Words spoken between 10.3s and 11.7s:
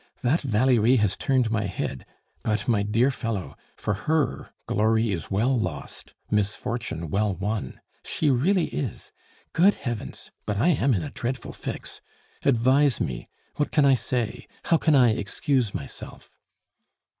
But I am in a dreadful